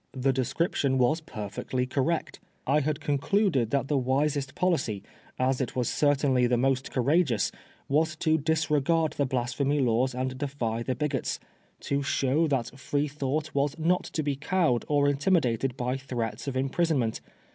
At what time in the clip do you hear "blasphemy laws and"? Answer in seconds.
9.27-10.39